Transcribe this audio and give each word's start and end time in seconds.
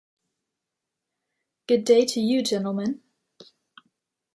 Good 1.67 1.83
day 1.85 2.05
to 2.05 2.19
you, 2.19 2.41
gentlemen. 2.41 3.03